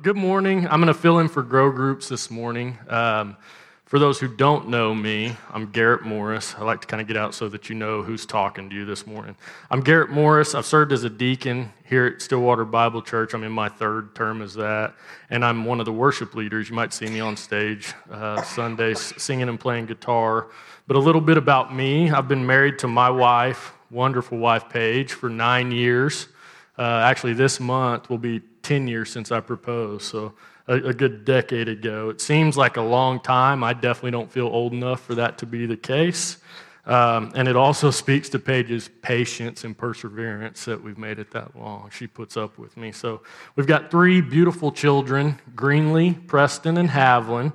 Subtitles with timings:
[0.00, 0.68] Good morning.
[0.68, 2.78] I'm going to fill in for Grow Groups this morning.
[2.88, 3.36] Um,
[3.84, 6.54] for those who don't know me, I'm Garrett Morris.
[6.56, 8.84] I like to kind of get out so that you know who's talking to you
[8.84, 9.34] this morning.
[9.72, 10.54] I'm Garrett Morris.
[10.54, 13.34] I've served as a deacon here at Stillwater Bible Church.
[13.34, 14.94] I'm in my third term as that.
[15.30, 16.68] And I'm one of the worship leaders.
[16.68, 20.46] You might see me on stage uh, singing and playing guitar.
[20.86, 25.12] But a little bit about me I've been married to my wife, wonderful wife, Paige,
[25.12, 26.28] for nine years.
[26.78, 30.04] Uh, actually, this month will be 10 years since I proposed.
[30.04, 30.34] So
[30.66, 32.10] a, a good decade ago.
[32.10, 33.64] It seems like a long time.
[33.64, 36.36] I definitely don't feel old enough for that to be the case.
[36.84, 41.56] Um, and it also speaks to Paige's patience and perseverance that we've made it that
[41.56, 41.90] long.
[41.90, 42.92] She puts up with me.
[42.92, 43.22] So
[43.56, 47.54] we've got three beautiful children Greenlee, Preston, and Haviland.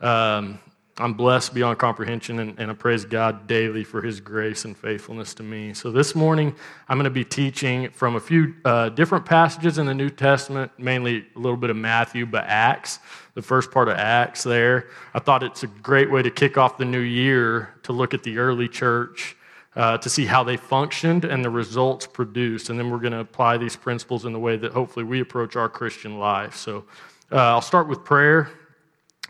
[0.00, 0.60] Um,
[0.96, 5.34] I'm blessed beyond comprehension, and, and, I praise God daily for His grace and faithfulness
[5.34, 5.74] to me.
[5.74, 6.54] So, this morning,
[6.88, 10.70] I'm going to be teaching from a few uh, different passages in the New Testament,
[10.78, 13.00] mainly a little bit of Matthew, but Acts,
[13.34, 14.88] the first part of Acts there.
[15.14, 18.22] I thought it's a great way to kick off the new year to look at
[18.22, 19.36] the early church,
[19.74, 22.70] uh, to see how they functioned and the results produced.
[22.70, 25.56] And then we're going to apply these principles in the way that hopefully we approach
[25.56, 26.54] our Christian life.
[26.54, 26.84] So,
[27.32, 28.48] uh, I'll start with prayer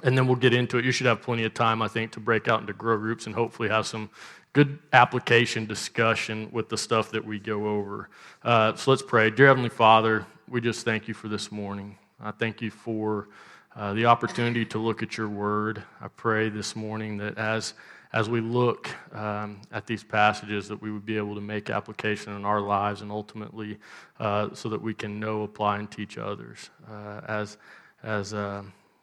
[0.04, 0.84] and then we'll get into it.
[0.84, 3.34] You should have plenty of time, I think, to break out into grow groups and
[3.34, 4.10] hopefully have some
[4.52, 8.10] good application discussion with the stuff that we go over.
[8.42, 9.30] Uh, so let's pray.
[9.30, 11.96] Dear Heavenly Father, we just thank you for this morning.
[12.20, 13.28] I thank you for
[13.74, 15.82] uh, the opportunity to look at your word.
[16.00, 17.74] I pray this morning that as
[18.12, 22.36] as we look um, at these passages, that we would be able to make application
[22.36, 23.76] in our lives and ultimately
[24.20, 26.70] uh, so that we can know, apply, and teach others.
[26.88, 27.56] Uh, as
[28.04, 28.62] as uh,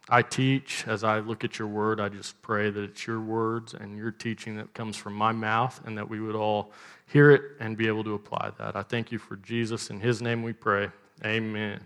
[0.09, 3.73] I teach, as I look at your word, I just pray that it's your words
[3.73, 6.71] and your teaching that comes from my mouth and that we would all
[7.07, 8.75] hear it and be able to apply that.
[8.75, 9.89] I thank you for Jesus.
[9.89, 10.89] In his name we pray.
[11.23, 11.85] Amen.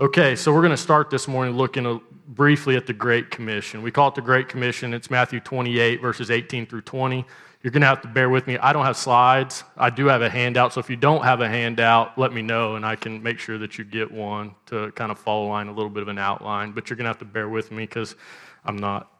[0.00, 2.00] Okay, so we're going to start this morning looking
[2.34, 3.82] briefly at the Great Commission.
[3.82, 4.94] We call it the Great Commission.
[4.94, 7.24] It's Matthew 28, verses 18 through 20.
[7.62, 8.58] You're going to have to bear with me.
[8.58, 9.62] I don't have slides.
[9.76, 10.72] I do have a handout.
[10.72, 13.56] So if you don't have a handout, let me know and I can make sure
[13.58, 16.72] that you get one to kind of follow line a little bit of an outline.
[16.72, 18.16] But you're going to have to bear with me because
[18.64, 19.12] I'm not,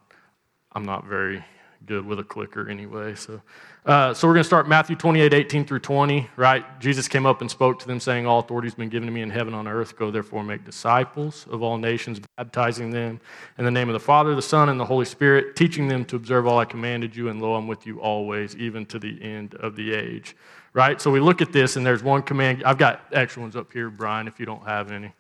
[0.72, 1.45] I'm not very
[1.87, 3.15] good with a clicker anyway.
[3.15, 3.41] So,
[3.84, 6.81] uh, so we're going to start Matthew 28, 18 through 20, right?
[6.81, 9.22] Jesus came up and spoke to them, saying, All authority has been given to me
[9.22, 9.97] in heaven and on earth.
[9.97, 13.21] Go therefore make disciples of all nations, baptizing them
[13.59, 16.16] in the name of the Father, the Son, and the Holy Spirit, teaching them to
[16.16, 19.54] observe all I commanded you, and lo, I'm with you always, even to the end
[19.56, 20.37] of the age.
[20.75, 21.00] Right?
[21.00, 22.62] So we look at this, and there's one command.
[22.65, 25.12] I've got extra ones up here, Brian, if you don't have any.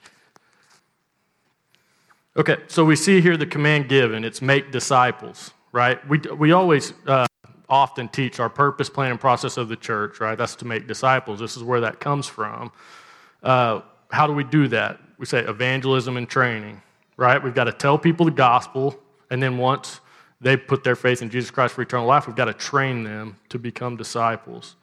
[2.34, 6.06] Okay, so we see here the command given it's make disciples right?
[6.08, 7.26] We, we always uh,
[7.68, 10.36] often teach our purpose, plan, and process of the church, right?
[10.36, 11.40] That's to make disciples.
[11.40, 12.70] This is where that comes from.
[13.42, 15.00] Uh, how do we do that?
[15.18, 16.82] We say evangelism and training,
[17.16, 17.42] right?
[17.42, 18.98] We've got to tell people the gospel,
[19.30, 20.00] and then once
[20.40, 23.38] they put their faith in Jesus Christ for eternal life, we've got to train them
[23.48, 24.76] to become disciples.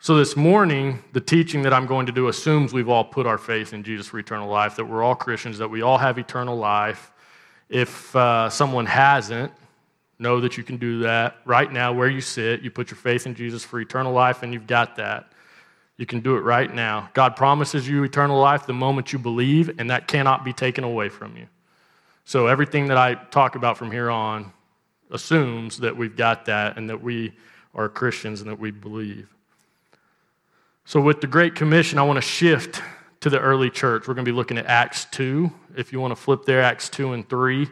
[0.00, 3.38] So, this morning, the teaching that I'm going to do assumes we've all put our
[3.38, 6.56] faith in Jesus for eternal life, that we're all Christians, that we all have eternal
[6.56, 7.10] life,
[7.74, 9.50] if uh, someone hasn't,
[10.20, 12.62] know that you can do that right now where you sit.
[12.62, 15.32] You put your faith in Jesus for eternal life, and you've got that.
[15.96, 17.10] You can do it right now.
[17.14, 21.08] God promises you eternal life the moment you believe, and that cannot be taken away
[21.08, 21.48] from you.
[22.24, 24.52] So, everything that I talk about from here on
[25.10, 27.32] assumes that we've got that and that we
[27.74, 29.28] are Christians and that we believe.
[30.84, 32.80] So, with the Great Commission, I want to shift
[33.24, 34.06] to the early church.
[34.06, 35.50] We're going to be looking at Acts 2.
[35.78, 37.66] If you want to flip there, Acts 2 and 3.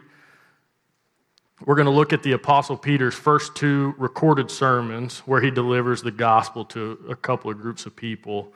[1.63, 6.01] We're going to look at the Apostle Peter's first two recorded sermons where he delivers
[6.01, 8.51] the gospel to a couple of groups of people.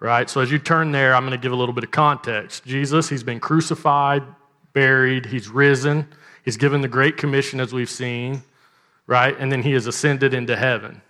[0.00, 0.28] Right?
[0.28, 2.64] So as you turn there, I'm going to give a little bit of context.
[2.64, 4.24] Jesus, he's been crucified,
[4.72, 6.08] buried, he's risen,
[6.44, 8.42] he's given the Great Commission as we've seen,
[9.06, 9.36] right?
[9.38, 11.02] And then he has ascended into heaven.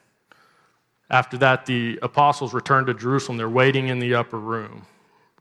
[1.08, 3.38] After that, the apostles return to Jerusalem.
[3.38, 4.84] They're waiting in the upper room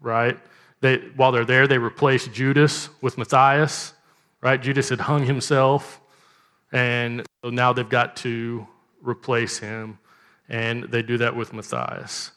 [0.01, 0.37] right?
[0.81, 3.93] They, while they're there, they replace Judas with Matthias,
[4.41, 4.61] right?
[4.61, 6.01] Judas had hung himself,
[6.71, 8.67] and so now they've got to
[9.01, 9.97] replace him,
[10.49, 12.31] and they do that with Matthias.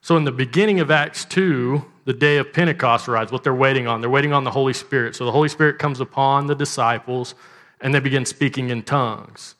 [0.00, 3.86] So, in the beginning of Acts 2, the day of Pentecost arrives, what they're waiting
[3.86, 4.02] on.
[4.02, 5.16] They're waiting on the Holy Spirit.
[5.16, 7.34] So, the Holy Spirit comes upon the disciples,
[7.80, 9.54] and they begin speaking in tongues,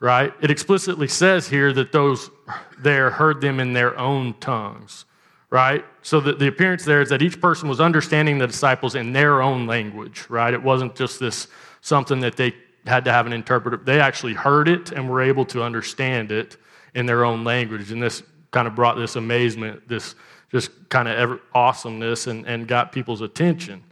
[0.00, 0.32] right?
[0.40, 2.30] It explicitly says here that those
[2.78, 5.04] there heard them in their own tongues
[5.50, 5.84] right?
[6.02, 9.42] So the, the appearance there is that each person was understanding the disciples in their
[9.42, 10.52] own language, right?
[10.52, 11.48] It wasn't just this
[11.80, 12.54] something that they
[12.86, 13.76] had to have an interpreter.
[13.76, 16.56] They actually heard it and were able to understand it
[16.94, 17.92] in their own language.
[17.92, 20.14] And this kind of brought this amazement, this
[20.50, 23.82] just kind of awesomeness and, and got people's attention.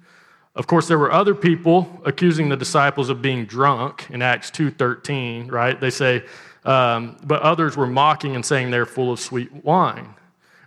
[0.55, 5.51] Of course, there were other people accusing the disciples of being drunk in Acts 2.13,
[5.51, 5.79] right?
[5.79, 6.25] They say,
[6.65, 10.15] um, but others were mocking and saying they're full of sweet wine.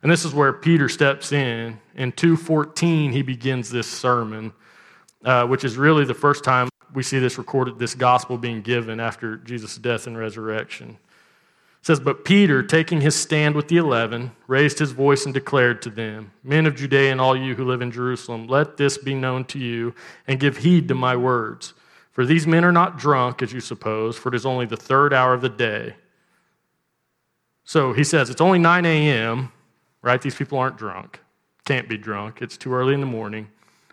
[0.07, 1.81] And this is where Peter steps in.
[1.97, 4.53] In 2.14, he begins this sermon,
[5.25, 9.01] uh, which is really the first time we see this recorded, this gospel being given
[9.01, 14.31] after Jesus' death and resurrection It says, But Peter, taking his stand with the eleven,
[14.47, 17.81] raised his voice and declared to them, Men of Judea and all you who live
[17.81, 19.93] in Jerusalem, let this be known to you,
[20.25, 21.73] and give heed to my words.
[22.13, 25.13] For these men are not drunk, as you suppose, for it is only the third
[25.13, 25.95] hour of the day.
[27.65, 29.51] So he says, It's only 9 a.m.,
[30.01, 30.21] right?
[30.21, 31.19] These people aren't drunk.
[31.65, 32.41] Can't be drunk.
[32.41, 33.47] It's too early in the morning.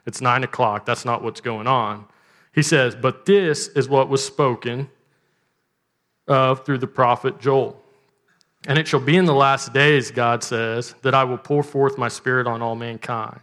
[0.06, 0.87] It's 9 o'clock.
[0.87, 2.06] That's not what's going on.
[2.55, 4.89] He says, But this is what was spoken
[6.29, 7.81] of through the prophet Joel.
[8.67, 11.99] And it shall be in the last days, God says, that I will pour forth
[11.99, 13.41] my spirit on all mankind.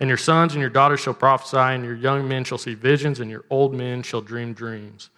[0.00, 3.20] And your sons and your daughters shall prophesy, and your young men shall see visions,
[3.20, 5.10] and your old men shall dream dreams.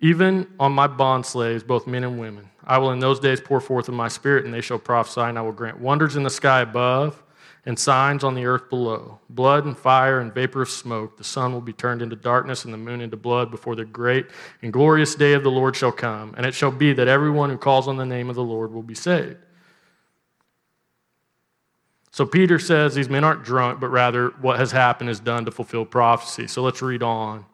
[0.00, 3.60] Even on my bond slaves, both men and women, I will in those days pour
[3.60, 6.30] forth of my spirit, and they shall prophesy, and I will grant wonders in the
[6.30, 7.22] sky above
[7.66, 11.16] and signs on the earth below blood and fire and vapor of smoke.
[11.16, 14.26] The sun will be turned into darkness and the moon into blood before the great
[14.62, 16.34] and glorious day of the Lord shall come.
[16.36, 18.82] And it shall be that everyone who calls on the name of the Lord will
[18.82, 19.38] be saved.
[22.10, 25.50] So Peter says these men aren't drunk, but rather what has happened is done to
[25.50, 26.46] fulfill prophecy.
[26.46, 27.44] So let's read on.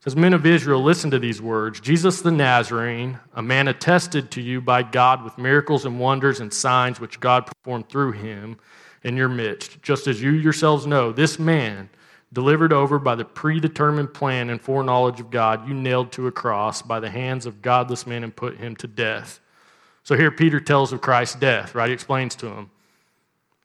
[0.00, 1.80] Says, Men of Israel, listen to these words.
[1.80, 6.52] Jesus the Nazarene, a man attested to you by God with miracles and wonders and
[6.52, 8.58] signs which God performed through him
[9.02, 11.88] in your midst, just as you yourselves know, this man,
[12.32, 16.82] delivered over by the predetermined plan and foreknowledge of God, you nailed to a cross
[16.82, 19.40] by the hands of godless men and put him to death.
[20.02, 21.88] So here Peter tells of Christ's death, right?
[21.88, 22.70] He explains to him.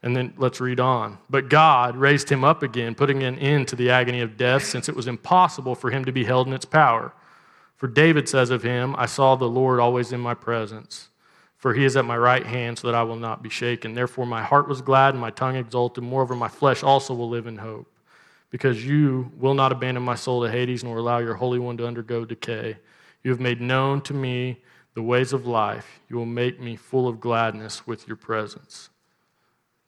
[0.04, 1.18] And then let's read on.
[1.30, 4.88] But God raised him up again, putting an end to the agony of death, since
[4.88, 7.14] it was impossible for him to be held in its power.
[7.78, 11.10] For David says of him, I saw the Lord always in my presence
[11.64, 13.94] for he is at my right hand so that I will not be shaken.
[13.94, 16.04] Therefore, my heart was glad and my tongue exulted.
[16.04, 17.88] Moreover, my flesh also will live in hope,
[18.50, 21.88] because you will not abandon my soul to Hades, nor allow your Holy One to
[21.88, 22.76] undergo decay.
[23.24, 24.62] You have made known to me
[24.94, 26.02] the ways of life.
[26.10, 28.90] You will make me full of gladness with your presence.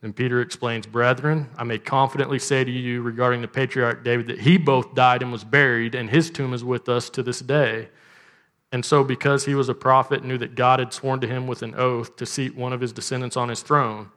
[0.05, 4.41] Then Peter explains, Brethren, I may confidently say to you regarding the patriarch David that
[4.41, 7.89] he both died and was buried, and his tomb is with us to this day.
[8.71, 11.63] And so, because he was a prophet, knew that God had sworn to him with
[11.63, 14.11] an oath to seat one of his descendants on his throne,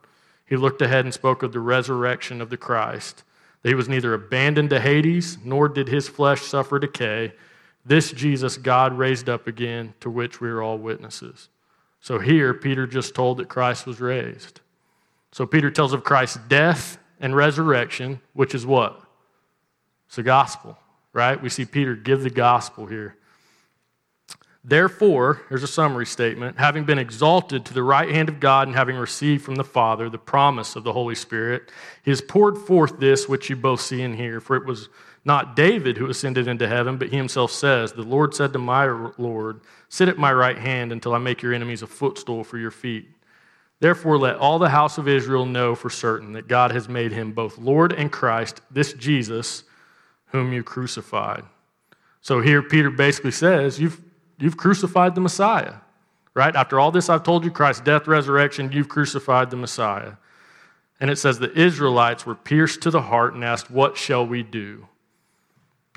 [0.45, 3.25] he looked ahead and spoke of the resurrection of the Christ.
[3.63, 7.33] That he was neither abandoned to Hades, nor did his flesh suffer decay.
[7.87, 11.49] This Jesus God raised up again, to which we are all witnesses.
[11.99, 14.61] So here, Peter just told that Christ was raised.
[15.33, 19.01] So Peter tells of Christ's death and resurrection, which is what?
[20.07, 20.79] It's the gospel,
[21.13, 21.41] right?
[21.41, 23.17] We see Peter give the gospel here.
[24.65, 28.77] Therefore, here's a summary statement having been exalted to the right hand of God and
[28.77, 31.71] having received from the Father the promise of the Holy Spirit,
[32.03, 34.41] he has poured forth this which you both see and hear.
[34.41, 34.89] For it was
[35.25, 38.87] not David who ascended into heaven, but he himself says, The Lord said to my
[39.17, 42.71] Lord, Sit at my right hand until I make your enemies a footstool for your
[42.71, 43.09] feet.
[43.81, 47.33] Therefore, let all the house of Israel know for certain that God has made him
[47.33, 49.65] both Lord and Christ, this Jesus
[50.27, 51.45] whom you crucified.
[52.21, 54.03] So here Peter basically says, You've
[54.39, 55.75] You've crucified the Messiah,
[56.35, 56.55] right?
[56.55, 60.13] After all this I've told you, Christ's death, resurrection, you've crucified the Messiah.
[61.01, 64.43] And it says the Israelites were pierced to the heart and asked, What shall we
[64.43, 64.87] do?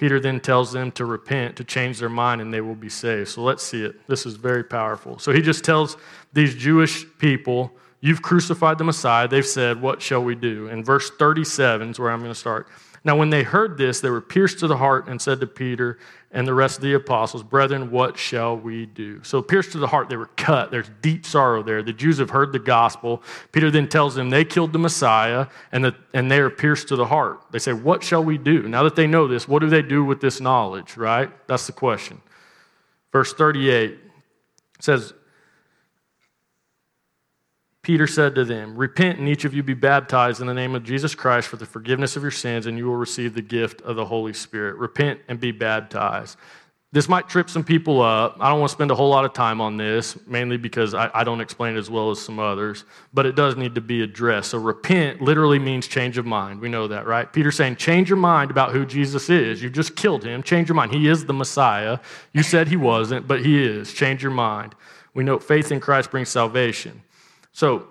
[0.02, 3.30] Peter then tells them to repent, to change their mind, and they will be saved.
[3.30, 4.08] So let's see it.
[4.08, 5.20] This is very powerful.
[5.20, 5.96] So he just tells
[6.34, 9.28] these Jewish people, You've crucified the Messiah.
[9.28, 10.70] They've said, What shall we do?
[10.70, 12.68] And verse 37 is where I'm going to start.
[13.04, 16.00] Now, when they heard this, they were pierced to the heart and said to Peter
[16.34, 19.22] and the rest of the apostles, Brethren, what shall we do?
[19.24, 20.72] So, pierced to the heart, they were cut.
[20.72, 21.84] There's deep sorrow there.
[21.84, 23.22] The Jews have heard the gospel.
[23.52, 26.96] Peter then tells them they killed the Messiah and, that, and they are pierced to
[26.96, 27.42] the heart.
[27.52, 28.68] They say, What shall we do?
[28.68, 31.30] Now that they know this, what do they do with this knowledge, right?
[31.48, 32.22] That's the question.
[33.12, 34.00] Verse 38
[34.80, 35.14] says,
[37.84, 40.84] Peter said to them, Repent and each of you be baptized in the name of
[40.84, 43.96] Jesus Christ for the forgiveness of your sins, and you will receive the gift of
[43.96, 44.76] the Holy Spirit.
[44.76, 46.38] Repent and be baptized.
[46.94, 48.36] This might trip some people up.
[48.42, 51.10] I don't want to spend a whole lot of time on this, mainly because I,
[51.14, 52.84] I, don't explain it as well as some others,
[53.14, 54.52] but it does need to be addressed.
[54.52, 56.60] So, repent literally means change of mind.
[56.60, 57.32] We know that, right?
[57.32, 59.64] Peter's saying, change your mind about who Jesus is.
[59.64, 60.44] You just killed him.
[60.44, 60.92] Change your mind.
[60.92, 61.98] He is the Messiah.
[62.34, 63.94] You said he wasn't, but he is.
[63.94, 64.76] Change your mind.
[65.14, 67.02] We know faith in Christ brings salvation.
[67.52, 67.88] So,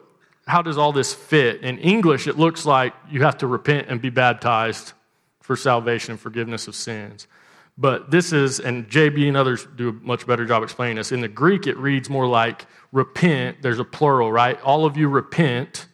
[0.47, 1.63] how does all this fit?
[1.63, 4.95] In English, it looks like you have to repent and be baptized
[5.41, 7.27] for salvation and forgiveness of sins.
[7.79, 11.13] But this is, and JB and others do a much better job explaining this.
[11.13, 13.63] In the Greek, it reads more like repent.
[13.63, 14.61] There's a plural, right?
[14.63, 15.87] All of you repent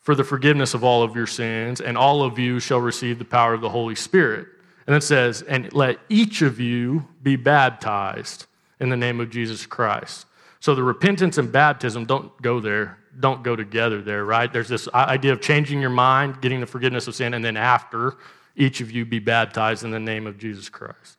[0.00, 3.24] for the forgiveness of all of your sins, and all of you shall receive the
[3.24, 4.48] power of the Holy Spirit.
[4.86, 8.46] And it says, and let each of you be baptized
[8.80, 10.24] in the name of Jesus Christ.
[10.60, 14.52] So the repentance and baptism don't go there, don't go together there, right?
[14.52, 18.16] There's this idea of changing your mind, getting the forgiveness of sin, and then after,
[18.56, 21.16] each of you be baptized in the name of Jesus Christ.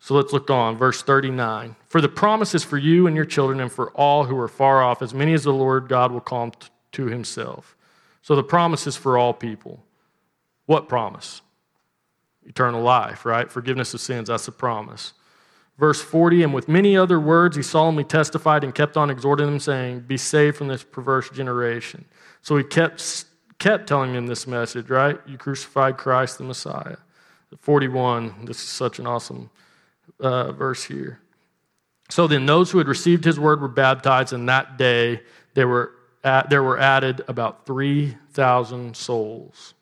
[0.00, 1.74] So let's look on, verse 39.
[1.88, 4.80] For the promise is for you and your children and for all who are far
[4.82, 6.52] off, as many as the Lord God will call
[6.92, 7.76] to himself.
[8.22, 9.82] So the promise is for all people.
[10.66, 11.42] What promise?
[12.44, 13.50] Eternal life, right?
[13.50, 15.12] Forgiveness of sins, that's the promise.
[15.78, 19.60] Verse 40, and with many other words he solemnly testified and kept on exhorting them,
[19.60, 22.04] saying, Be saved from this perverse generation.
[22.40, 23.26] So he kept
[23.58, 25.18] kept telling them this message, right?
[25.26, 26.96] You crucified Christ the Messiah.
[27.60, 29.50] 41, this is such an awesome
[30.20, 31.20] uh, verse here.
[32.08, 35.22] So then, those who had received his word were baptized, and that day
[35.54, 35.92] there were,
[36.22, 39.74] at, there were added about 3,000 souls.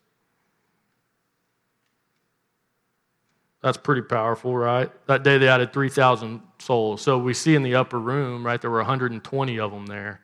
[3.65, 4.91] That's pretty powerful, right?
[5.07, 7.01] That day they added 3,000 souls.
[7.01, 10.21] So we see in the upper room, right, there were 120 of them there.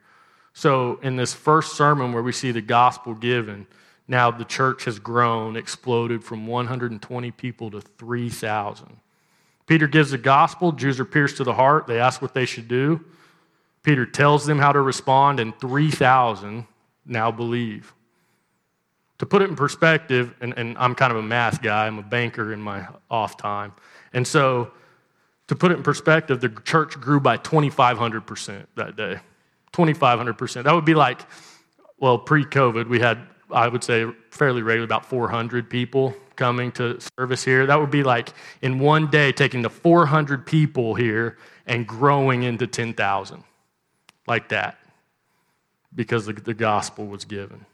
[0.53, 3.65] So, in this first sermon where we see the gospel given,
[4.07, 8.97] now the church has grown, exploded from 120 people to 3,000.
[9.65, 12.67] Peter gives the gospel, Jews are pierced to the heart, they ask what they should
[12.67, 13.03] do.
[13.81, 16.67] Peter tells them how to respond, and 3,000
[17.07, 17.95] now believe.
[19.21, 22.01] To put it in perspective, and, and I'm kind of a math guy, I'm a
[22.01, 23.71] banker in my off time.
[24.13, 24.71] And so,
[25.45, 29.19] to put it in perspective, the church grew by 2,500% that day.
[29.73, 30.63] 2,500%.
[30.63, 31.21] That would be like,
[31.99, 33.19] well, pre COVID, we had,
[33.51, 37.67] I would say, fairly regularly about 400 people coming to service here.
[37.67, 41.37] That would be like in one day taking the 400 people here
[41.67, 43.43] and growing into 10,000,
[44.25, 44.79] like that,
[45.93, 47.67] because the, the gospel was given.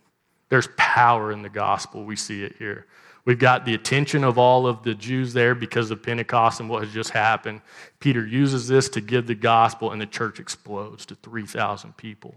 [0.49, 2.03] There's power in the gospel.
[2.03, 2.87] We see it here.
[3.25, 6.83] We've got the attention of all of the Jews there because of Pentecost and what
[6.83, 7.59] has just happened.
[7.99, 12.35] Peter uses this to give the gospel, and the church explodes to 3,000 people,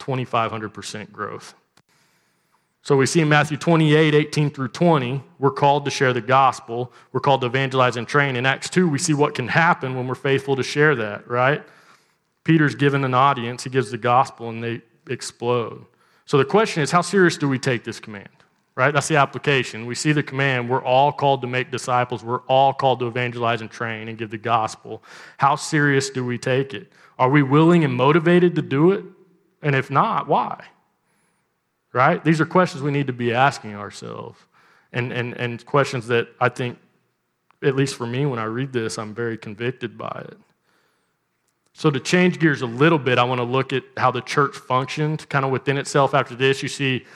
[0.00, 1.54] 2,500% growth.
[2.82, 6.92] So we see in Matthew 28, 18 through 20, we're called to share the gospel.
[7.12, 8.34] We're called to evangelize and train.
[8.34, 11.62] In Acts 2, we see what can happen when we're faithful to share that, right?
[12.42, 15.86] Peter's given an audience, he gives the gospel, and they explode.
[16.26, 18.28] So the question is, how serious do we take this command?
[18.74, 18.92] right?
[18.92, 19.86] That's the application.
[19.86, 20.68] We see the command.
[20.68, 22.24] We're all called to make disciples.
[22.24, 25.02] We're all called to evangelize and train and give the gospel.
[25.38, 26.90] How serious do we take it?
[27.18, 29.04] Are we willing and motivated to do it?
[29.60, 30.64] And if not, why?
[31.92, 32.24] Right?
[32.24, 34.38] These are questions we need to be asking ourselves.
[34.92, 36.78] And, and, and questions that I think,
[37.62, 40.38] at least for me, when I read this, I'm very convicted by it.
[41.74, 44.56] So, to change gears a little bit, I want to look at how the church
[44.56, 46.62] functioned kind of within itself after this.
[46.62, 47.06] You see,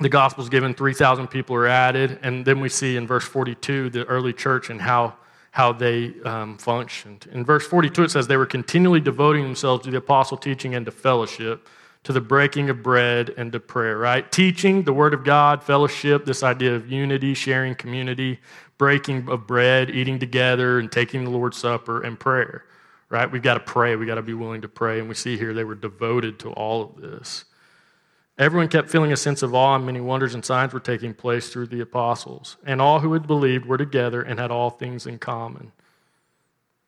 [0.00, 2.18] the gospel's given, 3,000 people are added.
[2.22, 5.14] And then we see in verse 42 the early church and how,
[5.50, 7.28] how they um, functioned.
[7.32, 10.86] In verse 42, it says, They were continually devoting themselves to the apostle teaching and
[10.86, 11.68] to fellowship,
[12.04, 14.30] to the breaking of bread and to prayer, right?
[14.30, 18.38] Teaching the word of God, fellowship, this idea of unity, sharing community,
[18.78, 22.64] breaking of bread, eating together, and taking the Lord's Supper, and prayer,
[23.10, 23.30] right?
[23.30, 23.96] We've got to pray.
[23.96, 24.98] We've got to be willing to pray.
[24.98, 27.44] And we see here they were devoted to all of this.
[28.38, 31.48] Everyone kept feeling a sense of awe, and many wonders and signs were taking place
[31.48, 32.56] through the apostles.
[32.64, 35.72] And all who had believed were together and had all things in common.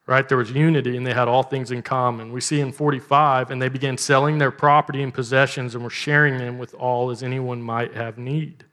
[0.06, 0.28] Right?
[0.28, 2.32] There was unity, and they had all things in common.
[2.32, 6.38] We see in 45, and they began selling their property and possessions and were sharing
[6.38, 8.64] them with all as anyone might have need.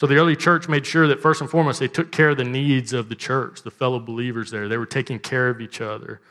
[0.00, 2.44] So the early church made sure that first and foremost, they took care of the
[2.44, 4.66] needs of the church, the fellow believers there.
[4.66, 6.22] They were taking care of each other.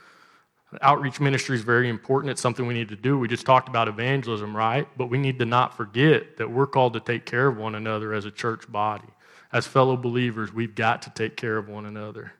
[0.82, 2.32] Outreach ministry is very important.
[2.32, 3.20] It's something we need to do.
[3.20, 4.88] We just talked about evangelism, right?
[4.98, 8.12] But we need to not forget that we're called to take care of one another
[8.12, 9.08] as a church body.
[9.54, 12.34] As fellow believers, we've got to take care of one another.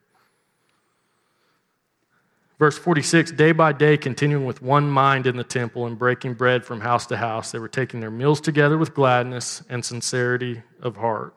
[2.60, 6.64] Verse 46 Day by day, continuing with one mind in the temple and breaking bread
[6.64, 10.96] from house to house, they were taking their meals together with gladness and sincerity of
[10.96, 11.34] heart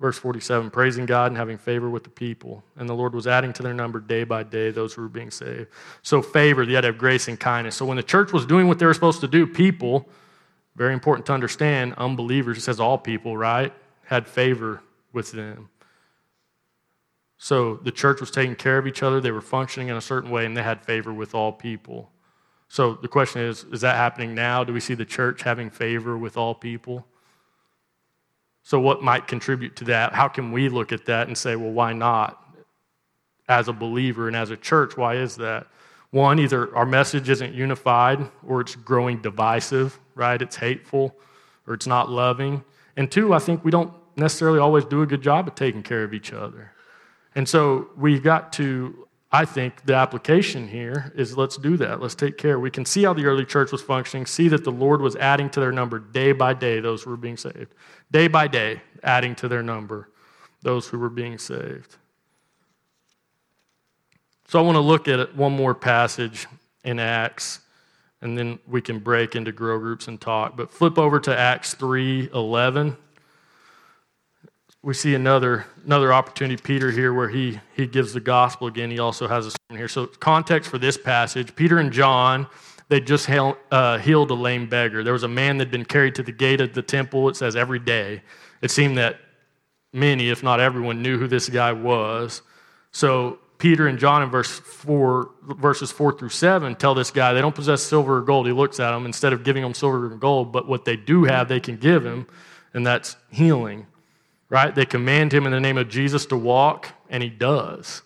[0.00, 2.62] Verse 47 praising God and having favor with the people.
[2.76, 5.30] And the Lord was adding to their number day by day those who were being
[5.30, 5.68] saved.
[6.02, 7.76] So, favor, had to have grace and kindness.
[7.76, 10.08] So, when the church was doing what they were supposed to do, people,
[10.76, 13.72] very important to understand, unbelievers, it says all people, right,
[14.04, 14.80] had favor
[15.12, 15.68] with them.
[17.38, 20.30] So the church was taking care of each other, they were functioning in a certain
[20.30, 22.10] way, and they had favor with all people.
[22.68, 24.64] So the question is is that happening now?
[24.64, 27.06] Do we see the church having favor with all people?
[28.62, 30.12] So, what might contribute to that?
[30.12, 32.44] How can we look at that and say, well, why not?
[33.48, 35.66] As a believer and as a church, why is that?
[36.10, 40.40] One, either our message isn't unified or it's growing divisive, right?
[40.40, 41.16] It's hateful
[41.66, 42.62] or it's not loving.
[42.96, 46.04] And two, I think we don't necessarily always do a good job of taking care
[46.04, 46.72] of each other.
[47.38, 52.02] And so we've got to, I think the application here is let's do that.
[52.02, 52.58] Let's take care.
[52.58, 55.48] We can see how the early church was functioning, see that the Lord was adding
[55.50, 57.72] to their number day by day those who were being saved.
[58.10, 60.08] Day by day, adding to their number
[60.62, 61.94] those who were being saved.
[64.48, 66.48] So I want to look at one more passage
[66.82, 67.60] in Acts
[68.20, 70.56] and then we can break into grow groups and talk.
[70.56, 72.96] But flip over to Acts 3:11
[74.82, 78.90] we see another, another opportunity, Peter, here, where he, he gives the gospel again.
[78.90, 79.88] He also has a sermon here.
[79.88, 82.46] So, context for this passage Peter and John,
[82.88, 85.02] they just uh, healed a lame beggar.
[85.02, 87.36] There was a man that had been carried to the gate of the temple, it
[87.36, 88.22] says every day.
[88.62, 89.18] It seemed that
[89.92, 92.42] many, if not everyone, knew who this guy was.
[92.92, 97.40] So, Peter and John in verse 4, verses 4 through 7 tell this guy they
[97.40, 98.46] don't possess silver or gold.
[98.46, 101.24] He looks at them instead of giving them silver and gold, but what they do
[101.24, 102.28] have, they can give him,
[102.72, 103.88] and that's healing
[104.50, 104.74] right?
[104.74, 108.02] They command him in the name of Jesus to walk, and he does.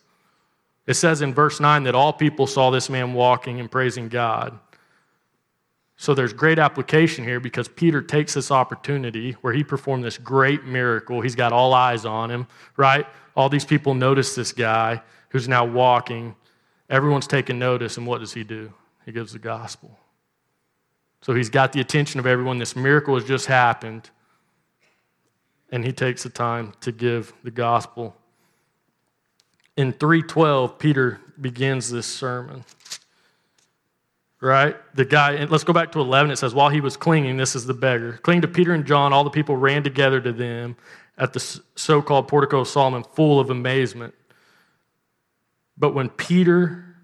[0.87, 4.59] It says in verse 9 that all people saw this man walking and praising God.
[5.97, 10.65] So there's great application here because Peter takes this opportunity where he performed this great
[10.65, 11.21] miracle.
[11.21, 13.07] He's got all eyes on him, right?
[13.37, 16.35] All these people notice this guy who's now walking.
[16.91, 18.73] Everyone's taking notice, and what does he do?
[19.07, 19.97] He gives the gospel.
[21.21, 22.59] So he's got the attention of everyone.
[22.59, 24.11] This miracle has just happened
[25.73, 28.15] and he takes the time to give the gospel.
[29.77, 32.65] In 312, Peter begins this sermon.
[34.41, 34.77] Right?
[34.95, 36.31] The guy, let's go back to 11.
[36.31, 39.13] It says, While he was clinging, this is the beggar, clinging to Peter and John,
[39.13, 40.77] all the people ran together to them
[41.17, 44.15] at the so called portico of Solomon, full of amazement.
[45.79, 46.97] But when Peter,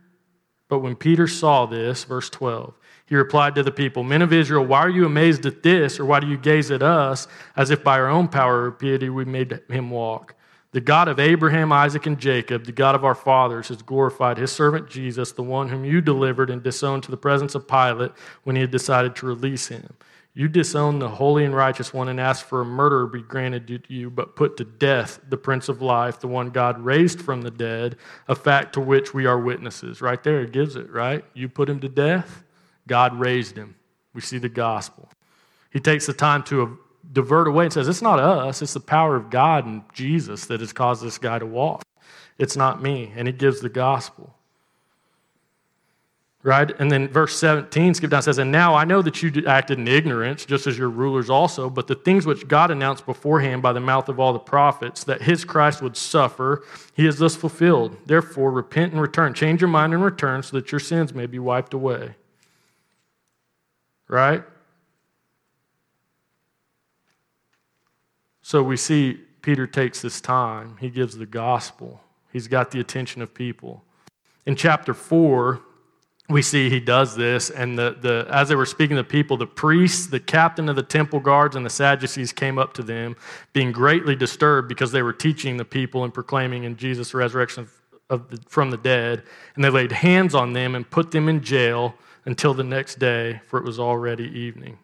[0.69, 2.75] but when Peter saw this, verse 12,
[3.09, 6.05] he replied to the people, Men of Israel, why are you amazed at this, or
[6.05, 9.25] why do you gaze at us as if by our own power or piety we
[9.25, 10.35] made him walk?
[10.73, 14.53] The God of Abraham, Isaac, and Jacob, the God of our fathers, has glorified his
[14.53, 18.13] servant Jesus, the one whom you delivered and disowned to the presence of Pilate
[18.45, 19.97] when he had decided to release him.
[20.35, 23.81] You disowned the holy and righteous one and asked for a murderer be granted to
[23.89, 27.51] you, but put to death the Prince of Life, the one God raised from the
[27.51, 27.97] dead,
[28.29, 30.03] a fact to which we are witnesses.
[30.03, 31.25] Right there, it gives it, right?
[31.33, 32.45] You put him to death
[32.89, 33.77] God raised him.
[34.15, 35.09] We see the gospel.
[35.71, 36.79] He takes the time to
[37.13, 40.61] divert away and says, It's not us, it's the power of God and Jesus that
[40.61, 41.85] has caused this guy to walk.
[42.39, 43.13] It's not me.
[43.17, 44.35] And he gives the gospel.
[46.45, 46.71] Right?
[46.79, 49.89] And then verse 17, skip down, says, And now I know that you acted in
[49.89, 53.81] ignorance, just as your rulers also, but the things which God announced beforehand by the
[53.81, 57.97] mouth of all the prophets, that his Christ would suffer, he has thus fulfilled.
[58.07, 59.35] Therefore, repent and return.
[59.35, 62.15] Change your mind and return so that your sins may be wiped away
[64.09, 64.43] right?
[68.43, 72.01] So we see Peter takes this time, he gives the gospel,
[72.33, 73.85] he's got the attention of people.
[74.47, 75.61] In chapter 4,
[76.31, 79.37] we see he does this, and the, the, as they were speaking to the people,
[79.39, 83.17] the priests, the captain of the temple guards, and the Sadducees came up to them,
[83.55, 87.69] being greatly disturbed because they were teaching the people and proclaiming in Jesus' resurrection
[88.09, 89.23] the, from the dead.
[89.55, 91.95] And they laid hands on them and put them in jail
[92.29, 94.79] until the next day, for it was already evening.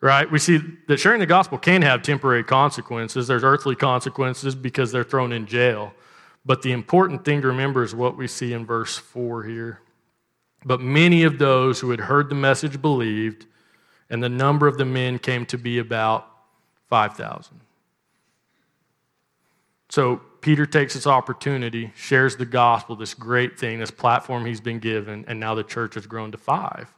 [0.00, 0.30] Right?
[0.30, 3.26] We see that sharing the gospel can have temporary consequences.
[3.26, 5.92] There's earthly consequences because they're thrown in jail.
[6.46, 9.80] But the important thing to remember is what we see in verse 4 here.
[10.64, 13.44] But many of those who had heard the message believed,
[14.08, 16.26] and the number of the men came to be about
[16.88, 17.60] 5,000.
[19.94, 24.80] So Peter takes this opportunity, shares the gospel, this great thing, this platform he's been
[24.80, 26.92] given, and now the church has grown to five.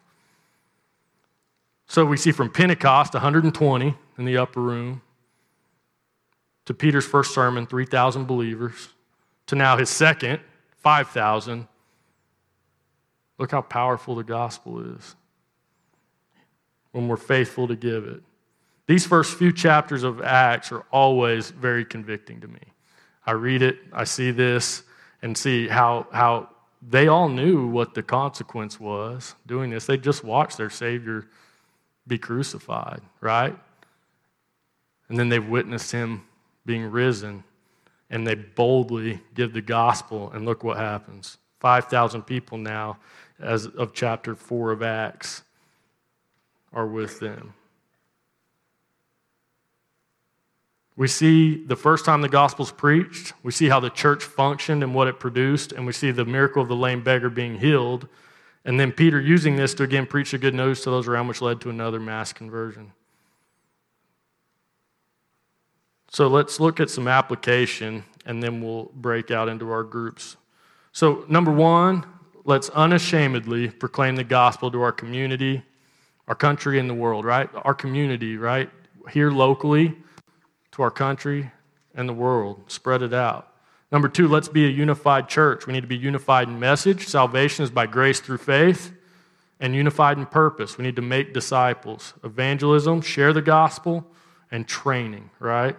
[1.89, 5.03] So we see from Pentecost, 120 in the upper room,
[6.65, 8.89] to Peter's first sermon, 3,000 believers,
[9.49, 10.41] to now his second,
[10.79, 11.69] 5,000.
[13.37, 15.17] Look how powerful the gospel is
[16.93, 18.23] when we're faithful to give it.
[18.87, 22.61] These first few chapters of Acts are always very convicting to me.
[23.27, 24.85] I read it, I see this,
[25.23, 26.49] and see how, how
[26.81, 29.87] they all knew what the consequence was doing this.
[29.87, 31.27] They just watched their Savior
[32.07, 33.59] be crucified, right?
[35.09, 36.23] And then they've witnessed him
[36.65, 37.43] being risen.
[38.11, 41.39] and they boldly give the gospel, and look what happens.
[41.61, 42.99] 5,000 people now,
[43.41, 45.43] as of chapter 4 of Acts,
[46.73, 47.55] are with them.
[50.97, 54.95] We see the first time the gospel's preached, we see how the church functioned and
[54.95, 58.09] what it produced, and we see the miracle of the lame beggar being healed.
[58.65, 61.43] And then Peter using this to again preach the good news to those around, which
[61.43, 62.93] led to another mass conversion.
[66.09, 70.37] So let's look at some application and then we'll break out into our groups.
[70.93, 72.07] So, number one,
[72.45, 75.63] let's unashamedly proclaim the gospel to our community,
[76.27, 77.51] our country, and the world, right?
[77.55, 78.71] Our community, right?
[79.11, 79.95] Here locally,
[80.77, 81.51] to our country
[81.95, 82.63] and the world.
[82.69, 83.49] Spread it out.
[83.91, 85.67] Number two, let's be a unified church.
[85.67, 87.07] We need to be unified in message.
[87.07, 88.93] Salvation is by grace through faith,
[89.59, 90.77] and unified in purpose.
[90.77, 92.13] We need to make disciples.
[92.23, 94.07] Evangelism, share the gospel,
[94.51, 95.77] and training, right?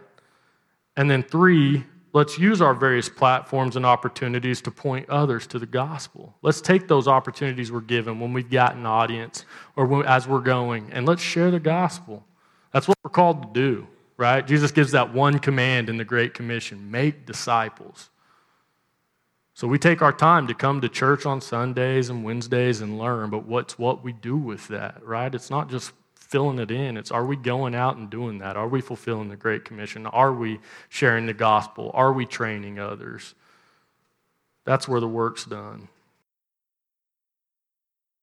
[0.96, 5.68] And then three, let's use our various platforms and opportunities to point others to the
[5.68, 6.34] gospel.
[6.42, 10.90] Let's take those opportunities we're given when we've got an audience or as we're going,
[10.92, 12.26] and let's share the gospel.
[12.74, 14.46] That's what we're called to do, right?
[14.46, 18.10] Jesus gives that one command in the Great Commission make disciples.
[19.54, 23.30] So we take our time to come to church on Sundays and Wednesdays and learn,
[23.30, 25.34] but what's what we do with that, right?
[25.34, 26.98] It's not just filling it in.
[26.98, 28.58] It's are we going out and doing that?
[28.58, 30.06] Are we fulfilling the Great Commission?
[30.06, 31.90] Are we sharing the gospel?
[31.94, 33.34] Are we training others?
[34.66, 35.88] That's where the work's done.